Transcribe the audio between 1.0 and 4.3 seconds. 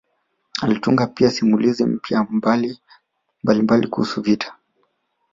pia simulizi mpya mbalimbali kuhusu